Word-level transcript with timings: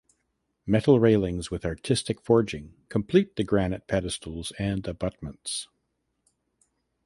Metal 0.65 0.99
railings 0.99 1.51
with 1.51 1.63
artistic 1.63 2.19
forging 2.21 2.73
complete 2.89 3.35
the 3.35 3.43
granite 3.43 3.85
pedestals 3.85 4.51
and 4.57 4.87
abutments. 4.87 5.67